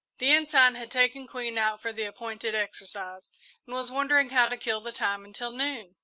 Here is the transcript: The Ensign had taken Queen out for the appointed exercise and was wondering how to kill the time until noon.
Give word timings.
The 0.17 0.31
Ensign 0.31 0.73
had 0.73 0.89
taken 0.89 1.27
Queen 1.27 1.59
out 1.59 1.79
for 1.79 1.93
the 1.93 2.05
appointed 2.05 2.55
exercise 2.55 3.29
and 3.67 3.75
was 3.75 3.91
wondering 3.91 4.31
how 4.31 4.47
to 4.47 4.57
kill 4.57 4.81
the 4.81 4.91
time 4.91 5.23
until 5.23 5.51
noon. 5.51 5.95